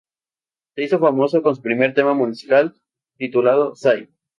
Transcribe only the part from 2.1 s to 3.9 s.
musical titulado